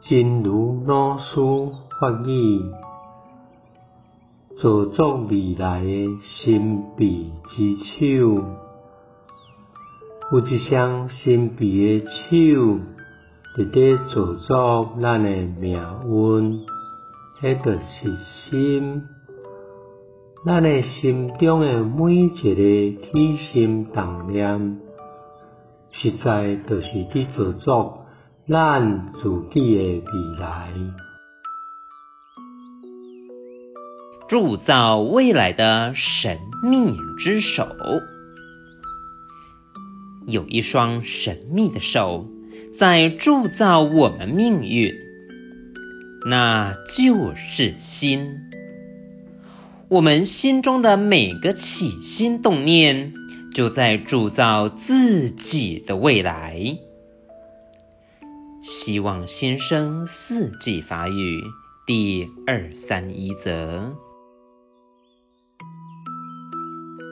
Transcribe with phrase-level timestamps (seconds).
[0.00, 1.40] 真如老师
[2.00, 2.62] 法语，
[4.56, 8.44] 造作未来的神秘之手，
[10.30, 12.78] 有一双神秘的手，
[13.56, 15.72] 伫咧造作咱的命
[16.06, 16.64] 运，
[17.40, 19.02] 迄著是心。
[20.46, 24.80] 咱的心中的每一个起心动念，
[25.90, 28.04] 实在著是伫造作
[28.50, 30.72] 咱自己的未来，
[34.26, 37.76] 铸造未来的神秘之手。
[40.26, 42.26] 有一双神秘的手，
[42.72, 44.94] 在铸造我们命运，
[46.26, 48.30] 那就是心。
[49.90, 53.12] 我们心中的每个起心动念，
[53.52, 56.78] 就在铸造自己的未来。
[58.68, 61.42] 希望新生四季法语
[61.86, 63.96] 第二三一则。